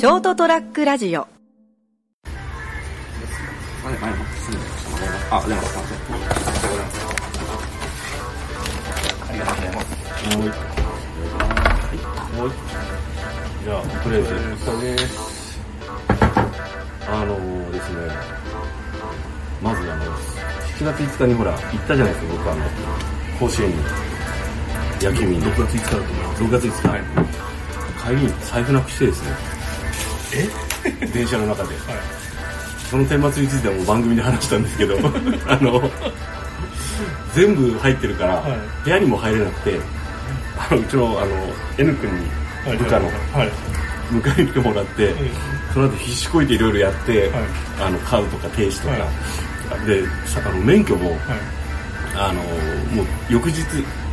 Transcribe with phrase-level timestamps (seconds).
[0.00, 1.28] ショートトラックラジオ
[3.84, 4.56] 前前もすぐ
[5.30, 5.60] あ、でも、
[9.28, 9.92] ありがとうございます。
[10.24, 10.40] は
[11.92, 11.98] い。
[12.40, 12.50] はい。
[13.62, 14.28] じゃあ、とりあえず、
[14.80, 15.60] です。
[17.06, 17.96] あのーですね、
[19.60, 20.04] まずあの、
[20.78, 22.64] 7月5日にほら、行ったじゃないですか、僕あの、
[23.38, 23.76] 甲子園に。
[25.02, 25.42] 野球見に。
[25.44, 26.48] 6月5日だと思う。
[26.48, 26.88] 6月5日。
[26.88, 27.02] はい。
[28.02, 29.59] 帰りに財布なくしてですね。
[30.34, 31.06] え？
[31.06, 31.70] 電車の中で。
[32.90, 34.96] その顛末についてはもう番組で話したんですけど、
[35.46, 35.88] あの、
[37.34, 38.44] 全部入ってるから、
[38.84, 39.78] 部屋にも入れなくて、
[40.58, 41.36] あのうちのあの
[41.78, 42.26] N 君に
[42.78, 43.08] 部下の
[44.10, 45.14] 迎えに来てもらって、
[45.72, 47.30] その後必死こいていろいろやって、
[47.80, 51.16] あの買うとか停止とか、でさあの免許も、
[52.16, 52.42] あの
[52.92, 53.62] もう翌日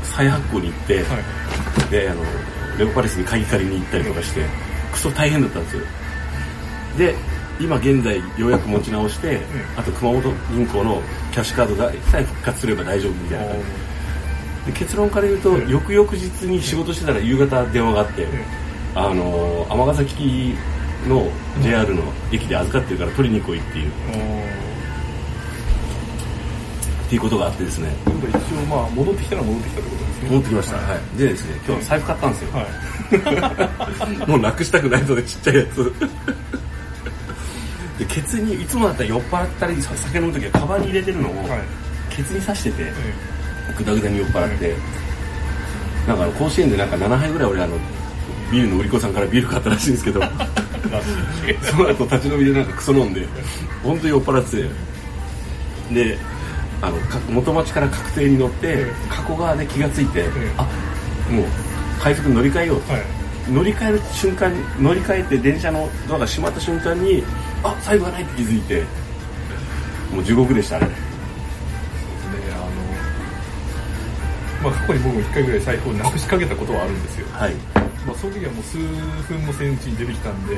[0.04, 1.04] 再発行に行って、
[1.90, 2.22] であの
[2.78, 4.46] レオパレスに鍵借りに行ったりとかして、
[4.92, 5.84] クソ大変だったんですよ。
[6.98, 7.16] で
[7.60, 9.40] 今現在ようやく持ち直して、
[9.76, 13.88] あと熊本銀行のキャッシュカードがさえ復活すれば大丈夫みたいな感じ。
[14.68, 18.28] で結論から言うと、翌々日に仕事してたら夕方電話があって、
[18.94, 20.56] あの尼崎
[21.08, 21.28] の
[21.62, 23.92] JR の駅で預かってるから取りに来いっていう、っ
[27.10, 27.90] ていうことがあってですね。
[28.06, 30.30] 一応まあ戻ってきたら戻ってきたってことですね。
[30.30, 31.18] 戻ってきました、はい。
[31.18, 32.52] でですね今日財布買ったんですよ、
[34.28, 35.78] もうなくしたくないのでちっちゃいやつ。
[35.78, 36.67] で
[38.18, 41.34] ケツにいつもだったら酔っ払ったり酒飲む時はカバンに入れてるのを、
[42.10, 42.92] ケツに刺してて、
[43.78, 44.76] グダグダに酔っ払って、
[46.08, 47.78] なんか甲子園でなんか7杯ぐらい俺あの
[48.52, 50.22] ビールの売り子さんからビール買ったらしいんですけど
[51.70, 53.28] その後立ち飲みでなんかクソ飲んで
[53.84, 54.64] 本当に酔っ払って。
[55.92, 56.18] てで
[56.82, 60.26] あのか元町から確定に乗って加古川で気がついて、
[60.58, 60.64] あ
[61.32, 61.46] もう
[62.00, 62.94] 快速に乗り換えようと、
[63.52, 67.24] 乗り換える瞬間に乗り換えて電車のドアが閉まった瞬間に
[67.64, 69.08] あ最後がないって気づいて。
[70.12, 70.86] もう地獄でしたね。
[70.88, 70.94] ね
[72.54, 72.58] あ
[74.64, 77.28] のまあ過去に僕も1回ぐらい財布をなくしかけたことはあるんですよ。
[77.32, 77.54] はい。
[78.06, 80.56] まあその時はもう数分もせんうちに出てきたんで、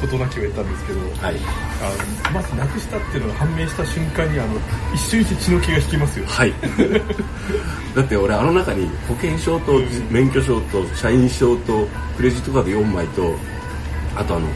[0.00, 1.36] 事なきを得たんですけど、はい、
[1.82, 4.54] あのまずなくしたっていうのが判明した瞬間にあの
[4.94, 6.26] 一瞬にして血の気が引きますよ。
[6.26, 6.54] はい。
[7.94, 9.78] だって俺あの中に保険証と
[10.10, 11.86] 免許証と社員証と
[12.16, 13.36] クレジットカード4枚と
[14.16, 14.48] あとあの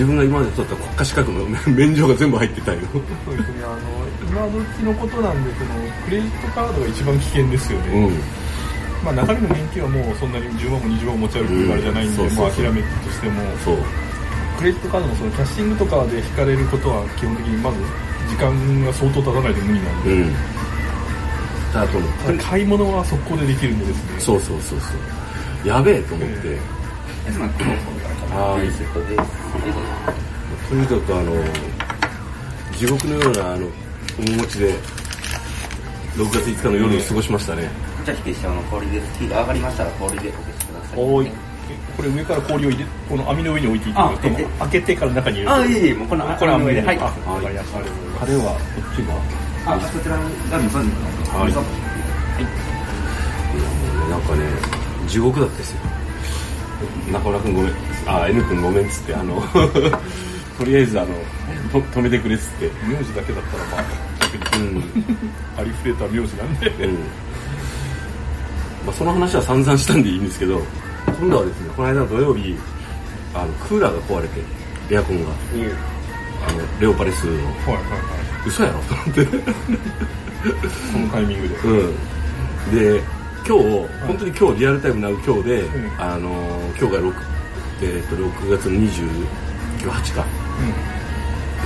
[0.00, 1.44] 自分が今まで取った国家資格の
[1.76, 2.80] 免状が全部入ってたよ。
[2.88, 3.60] そうですね。
[3.60, 5.76] あの今時のことなんでその
[6.08, 9.04] クレジットカードが一番危険ですよね、うん。
[9.04, 13.42] まあ、中身の現金はもうそんなに10万も20万も持ち歩くあれじゃないんで、うもう諦めとしても。
[13.60, 13.76] そう。
[14.56, 17.76] クレジットカードのそのキャッシングとかで引かれることは基本的にまず
[18.32, 20.32] 時間が相当経たないと無理なんで、うん。
[21.76, 24.20] あと買い物は速攻でできるんでですね。
[24.20, 25.68] そうそうそうそう。
[25.68, 26.56] やべえと思って、
[28.30, 28.70] はい
[30.68, 31.34] とにかくあの
[32.78, 33.66] 地獄のようなあの
[34.18, 34.74] 面持ちで
[36.14, 37.68] 6月5日の夜を過ごしましたね、
[38.04, 39.18] じゃあ火消しの氷です。
[39.18, 40.98] 火が上がりましたら氷でお消しください。
[41.00, 41.30] おい
[41.96, 44.28] これ上から氷を入れこの網の上に置いていただくと
[44.60, 48.58] 開けてから中に入れるあいえいえもうこのこれ網ではいあわかりましたありがとうございます彼はこ
[48.92, 49.14] っちが
[49.72, 51.38] あ、こちらが味噌肉の。
[51.38, 51.52] はい
[54.10, 54.44] なんかね
[55.06, 55.80] 地獄だったですよ
[57.12, 59.42] 中村君ごめんあ N 君ごめんっつってあの
[60.58, 61.08] とりあえずあの
[61.72, 64.10] と止めてくれっつって名字だけだったらまあ
[64.56, 64.82] うん。
[65.56, 66.94] ありふれた名字なんで、うん。
[68.86, 70.60] まあ、その話は散々したんでいいんですけど
[71.20, 72.56] 今度はですねこの間の土曜日
[73.34, 74.40] あのクーラーが壊れて
[74.90, 75.30] エアコンが。
[76.42, 77.32] あのレオパレスの。
[77.32, 78.48] はいはいはい。
[78.48, 78.80] 嘘やろ？
[78.80, 79.26] と思って。
[79.26, 81.54] このタイミングで。
[81.56, 82.74] うん。
[82.74, 83.02] で
[83.46, 83.64] 今日
[84.06, 85.66] 本当に今日リアルタイムなう今日で、ん。
[85.98, 86.30] あの
[86.78, 87.14] 今日が 6,、
[87.82, 90.26] えー、と6月の28か。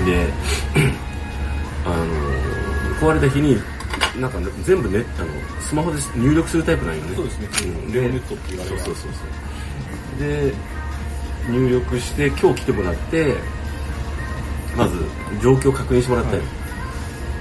[0.05, 0.27] で
[1.85, 2.05] あの
[3.01, 3.57] 壊れた日に
[4.21, 5.29] なんか全部ねあの
[5.61, 7.17] スマホで入力するタイプなんよね。
[7.17, 7.49] そうですね。
[7.87, 7.93] うん。
[7.93, 9.13] レオネットっていうあれがそうそうそう
[10.19, 10.29] そう。
[10.29, 10.55] で
[11.51, 13.35] 入力して今日来てもらって
[14.77, 14.97] まず
[15.43, 16.43] 状況を確認してもらったり、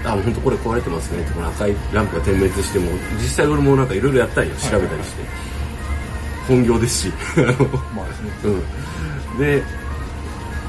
[0.04, 1.22] あもう本当これ壊れてますね。
[1.24, 4.56] ってこの赤いランプが点滅しても実際俺もなんかいろいろやったりよ。
[4.58, 5.24] 調べたりして、
[6.48, 7.14] 本業ですし。
[7.96, 8.32] まあですね。
[9.34, 9.64] うん、で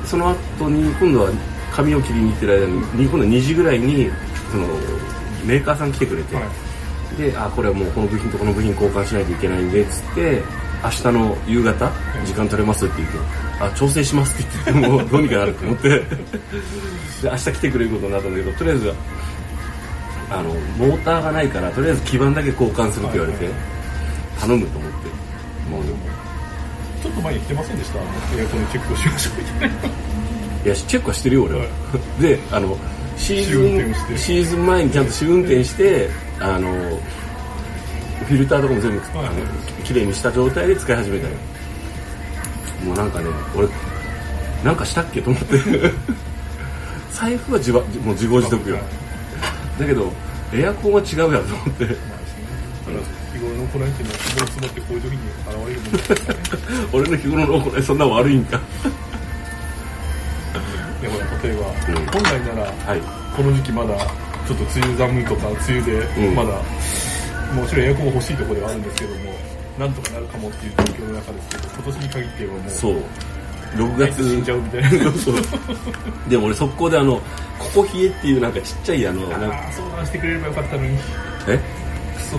[0.04, 1.30] その後に今度は
[1.72, 4.10] 髪を切りに行ってる間に今度は2時ぐらいに
[4.50, 4.66] その
[5.44, 6.36] メーカーさん来てくれて、
[7.16, 10.42] であこれはもうこの部品とこの部品交換しないといけないんでっつって
[10.84, 11.90] 明日の夕方
[12.24, 13.18] 時間取れますって言って
[13.60, 15.88] あ調整しますって言ってもうどうにかなると思って。
[17.24, 18.92] で明日来てくれることになったんだけどとりあえず
[20.30, 23.48] あのモーターがないからとりあえず基板だけ交換するって言われて、
[24.40, 25.08] 頼むと思って
[25.70, 25.84] もう
[27.02, 27.98] ちょっと前に来てませんでした？
[27.98, 28.02] エ
[28.44, 29.76] アコンのチェックをしましょうみたいな。
[29.76, 31.60] いや、チェックはしてるよ、俺は。
[31.60, 31.66] は
[32.20, 32.76] で、あの、
[33.16, 36.08] シーズン、てシーズン前にちゃんと試運転して、
[36.40, 36.68] あの、
[38.26, 39.32] フィルターとかも全部、あはいの、
[39.84, 41.32] 綺麗にした状態で使い始めたよ。
[42.84, 43.68] もうなんかね、俺、
[44.64, 45.58] なんかしたっけと思って。
[47.12, 48.78] 財布は自わもう自業自得よ。
[49.78, 50.10] だけど、
[50.52, 51.84] エアコンは違うやんと思って。
[53.34, 56.86] 日頃の行いっていうのは積もり積もってこういう時に現れるもからね。
[56.94, 58.60] 俺の日頃の行いそんな悪いんか。
[61.02, 63.00] でほら例えば、うん本来ならはい。
[63.36, 63.96] この時期まだ
[64.46, 65.92] ちょっと梅雨寒いとか梅雨で
[66.28, 66.50] うんまだ、
[67.52, 69.32] もちろんエアコンも欲しいところではあるんですけども
[69.78, 72.94] なんとかなるかもっていう状況の中ですけど今年に限ってはもうそう。
[73.74, 75.34] 6月死ん月じゃうみたいなそう
[76.28, 77.16] でも俺速攻であの
[77.58, 80.96] ここ冷えっていうなんかちっちゃいあのなんかああ相談してくれればよかったのに
[81.48, 81.58] え？
[81.58, 81.83] ク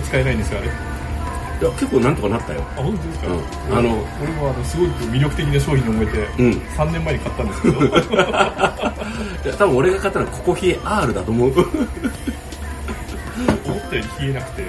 [0.02, 0.68] 使えないんですよあれ。
[0.68, 2.60] いや結構なんとかなったよ。
[2.76, 3.78] あ本当ですか、うん。
[3.78, 3.88] あの
[4.22, 6.52] 俺もあのすごい魅力的な商品に思えて、うん。
[6.52, 7.80] 3年前に買ったんですけど。
[7.86, 11.50] いや多分俺が買ったのはここ冷え R だと思う。
[11.56, 11.64] 思
[13.76, 14.62] ったより冷えなくて。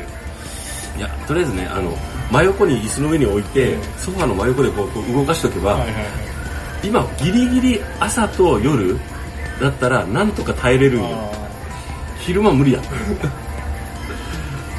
[0.98, 1.96] いやとりあえずねあの
[2.32, 3.82] 真横に椅子の上に置いて、うん。
[3.98, 6.06] ソファーの真横でこう動かしとけば、はいはいはい。
[6.84, 8.98] 今ギリギリ朝と夜
[9.60, 11.10] だったらなんとか耐えれるんよ。
[11.12, 11.48] あ
[12.20, 12.82] 昼間無理や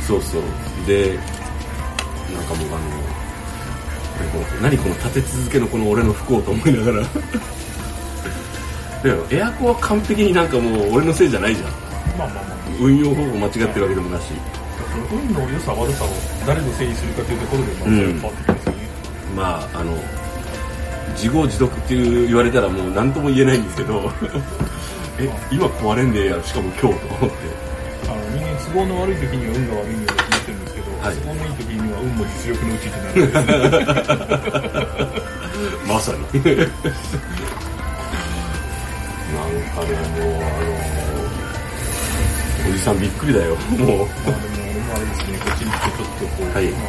[0.09, 0.43] そうそう。
[0.87, 1.19] で
[2.33, 7.07] なんかもうあの何この立て続けのこの俺の不幸と思いながら。
[9.05, 11.69] でエアコンは完璧になんかもう俺のせいじゃないじゃん。
[11.69, 11.73] ー
[12.17, 12.57] まあまあまあ。
[12.81, 14.25] 運用方法間違ってるわけでもなし。
[15.13, 16.09] 運の良さ悪さを
[16.47, 17.95] 誰のせいにするかというところでまあうん。
[17.95, 18.79] 変わってきますよね、
[19.37, 19.95] まああの
[21.15, 24.11] 自業自得っていう言われたらもう何とも言えないんですけど。
[25.21, 27.68] え今壊れんでええやろしかも今日と思って
[28.69, 31.13] 都合の悪い時には運が悪いように決まってるんですけど、はい。
[31.17, 33.33] 都合のいい時には運も実力のうちってなる。
[35.89, 36.21] まさに。
[36.21, 36.37] なんか
[39.89, 40.69] ねもうあの
[42.69, 43.57] おじさんびっくりだよ。
[43.57, 43.59] もう。
[43.65, 44.07] まあでも
[44.69, 46.67] 俺もあれですねこっちに来てちょっとこう、はい。
[46.69, 46.89] まあ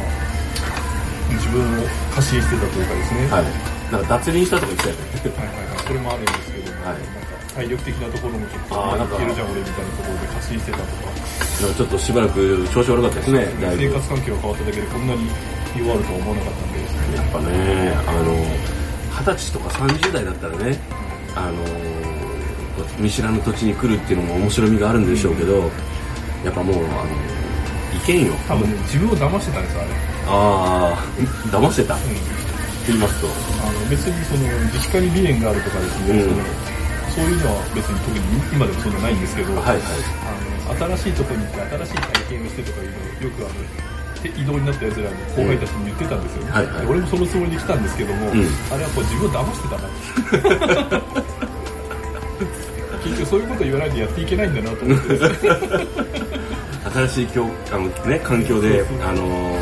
[1.32, 1.84] 自分を
[2.14, 3.44] 過信してたというかですね、はい。
[3.90, 5.02] なんか脱輪したとか言ってたよね。
[5.38, 5.84] はいはいはい。
[5.86, 6.96] それもあるんですけども、はい。
[7.00, 10.90] なんか体力的なところもちょっとあーなんかいけるじゃん俺みたいなところで過信してたとか
[11.60, 13.48] なんかちょっとしばらく調子悪かったですね。
[13.76, 15.28] 生活環境が変わっただけでこんなに
[15.76, 16.80] 弱るとは思わなかったんで。
[17.16, 18.34] やっぱねあの
[19.18, 20.78] 二十歳とか30代だったらね
[21.34, 21.58] あの
[22.98, 25.58] 見知らぬ土地に来るっていうのも面白みがあるんでしょうけど、
[26.44, 26.84] やっぱもうあの
[27.94, 28.32] いけんよ。
[28.48, 29.90] 多分ね自分を騙してたんですよあれ、
[30.28, 30.96] ああ
[31.50, 31.94] 騙してた？
[31.96, 32.14] ってうん。
[32.86, 33.26] 言いますと。
[33.26, 34.42] あの別にその
[34.72, 36.79] 自治会に未練があるとかですね、うん
[37.10, 38.24] そういうのは別に特に
[38.54, 39.82] 今でもそんなないんですけど、はいはい。
[40.70, 43.54] あの新しいところに行って新しい体験をしてとかいうのをよくある
[44.22, 46.80] で異動になったやつらの後輩たちに言ってたんですよ、はいはい。
[46.80, 48.46] で俺もそのつもりで来たんですけども、うん。
[48.70, 49.88] あれはこう自分を騙してたな
[53.00, 55.18] 結局そういうこと言わないでやっていけないんだなと思って。
[56.90, 59.56] 新しい教あの、ね、環境であの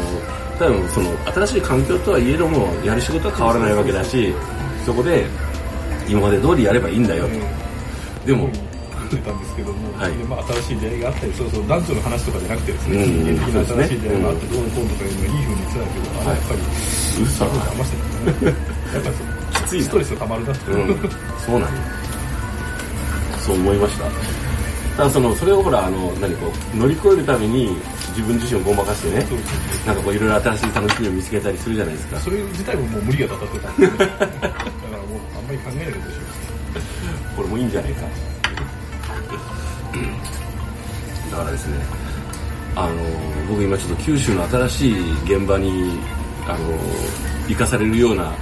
[0.58, 4.34] 多分その新しい環境とはいえどもやる仕事は変わらないわけだし
[4.84, 5.26] そこで
[6.08, 7.34] 今まで通りやればいいんだよと、
[8.26, 10.16] でも言ってたんですけども、はい。
[10.16, 13.24] でまあ、新しい出会いがあったりそうそう男女の話とかじゃなくてですね、うん。
[13.24, 16.60] 人間的な新しい出会いがあってどうのこうのとかいうのはいい風に言ってたけど、あれやっぱり
[17.22, 18.56] 嘘騙してたね。
[18.88, 19.16] やっぱり
[19.52, 21.10] きついなストレスがたまるなって、うん、
[21.40, 21.80] そうなんよ
[23.40, 24.04] そう思いました。
[24.96, 27.76] ただそのそれをほらあの何こう乗り越えるために
[28.10, 29.24] 自分自身をごまかしてね
[29.86, 32.18] なんかこういろいろ新しい楽しみを見つけたりするじゃないですか。
[32.18, 34.87] それ自体ももう無理がたたってた
[35.36, 36.18] あんまり考えないでほしい。
[37.36, 38.02] これもいいんじゃないか。
[41.30, 41.74] だからですね
[42.74, 42.94] あの
[43.48, 45.98] 僕今ちょっと九州の新しい現場に
[46.46, 46.58] あの
[47.46, 48.32] 生かされるような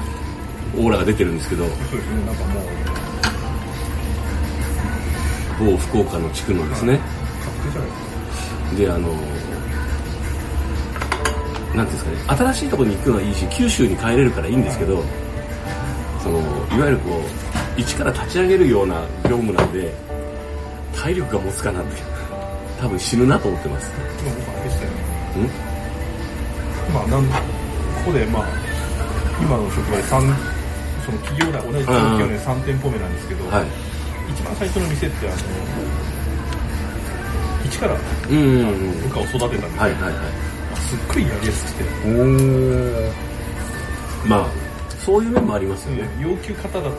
[0.77, 2.65] オーラが出てるんですけどそうですねなんかもう
[5.73, 7.01] 某福岡の地区のですね。
[7.45, 8.03] 確定じゃないです
[8.71, 8.77] か。
[8.77, 9.09] であの
[11.75, 15.03] なんていうんですかね新しいところに行くのはいいし九州に帰れるからいいんですけど
[16.27, 16.41] その
[16.77, 17.23] いわゆるこ
[17.77, 19.95] う一から立ち上げるような業務なんで
[20.93, 22.03] 体力が持つかなって
[22.81, 23.93] 多分死ぬなと思ってます。
[23.93, 23.99] で
[24.31, 24.99] も僕あれでしたよね
[25.47, 26.93] ん？
[26.93, 27.35] まあなんこ
[28.07, 28.49] こでまあ
[29.41, 30.21] 今の職場で三
[31.05, 33.67] その企業内同じ企業で3店舗目なんですけど、はい。
[34.33, 35.37] 一番最初の店ってあの
[37.65, 38.01] 一から部
[39.11, 40.13] 下を育てたんですよ、はいはいはい。
[40.81, 41.91] すっごいやりやすくて、
[44.27, 44.66] まあ
[45.07, 46.11] そういう面もありますよね。
[46.21, 46.93] 要求型だっ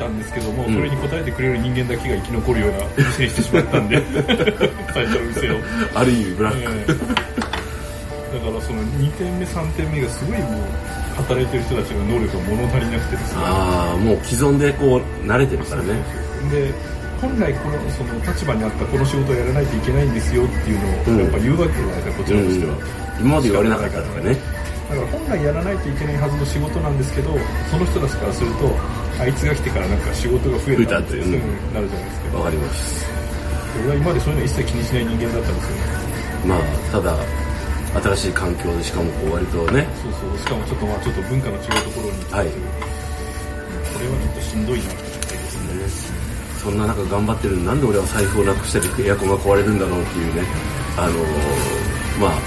[0.00, 0.74] たんですけども、うん。
[0.74, 4.02] それに応えてくれる人間だけが生き残るような店にしてしまったんで
[4.92, 5.58] 最初の店を、
[5.94, 8.34] ある意味ブラック、ええ。
[8.34, 13.38] だからその2店目3店目がすごいもう働いてる人たちの能力が物足りなくてですね。
[13.44, 16.02] ああもう既存でこう慣れてるからね。
[16.50, 16.74] で
[17.20, 22.74] 本来このその立場にあったこの仕事をやらないといけないんですよっていうのをやっぱ言うわけじゃないですか、こちらとしては、
[23.20, 24.55] 今まで言われなかったからね
[24.88, 27.30] だから本来やらないといけないはずの仕事なんですけど
[27.70, 28.70] その人たちからすると
[29.18, 31.28] あいつが来てからなんか仕事が増えたっていうう。
[31.28, 32.38] んなるじゃないですか。
[32.38, 33.06] わかります。
[33.82, 35.76] 俺は今までそういうの一切気にしない人間だったんですよ
[36.48, 36.60] まあ
[36.92, 37.12] ただ
[38.16, 39.86] 新しい環境でしかもこう割とね。
[40.02, 42.48] そうそうしかもちょっとまあちょっと文化の違うところにはい。
[42.48, 46.16] これはちょっとしんどいなってですね。
[46.62, 50.42] そんな中頑張ってるのになんで俺は財布をなくしたりエアコンが壊れるんだろうっていうね。
[50.96, 52.40] あのーまあ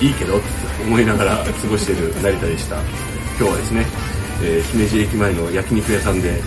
[0.00, 0.46] いいけどって
[0.82, 2.76] 思いながら過ごしている成田でした。
[2.76, 2.84] 今
[3.38, 3.86] 日はですね、
[4.42, 6.40] えー姫路駅前の焼肉屋さんで、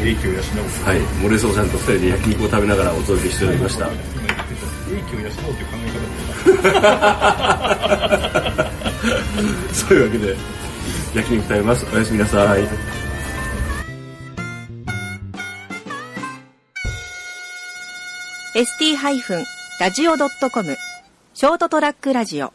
[0.00, 0.44] 英気を養おう
[0.84, 3.86] はい、モレソウちゃんと二人で焼肉を食べながらお届けしておりました。
[3.86, 3.96] を養
[5.26, 6.88] おうという考え方だ
[9.72, 10.36] そういうわけで
[11.14, 11.86] 焼肉食べます。
[11.94, 12.62] おやすみなさい。
[12.62, 12.68] ー
[18.54, 20.76] ST-radio.com
[21.34, 22.52] ショートトラックラジオ